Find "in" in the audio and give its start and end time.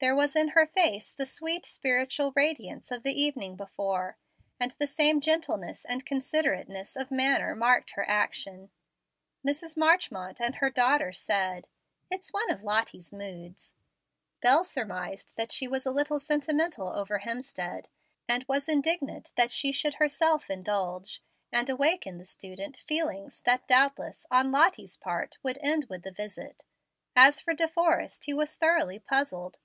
0.34-0.48, 22.06-22.16